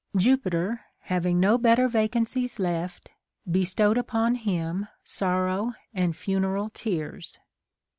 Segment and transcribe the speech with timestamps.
[0.15, 3.11] Jupiter, having no better vacan cies left,
[3.51, 7.37] bestowed upon him sorrow and funeral tears."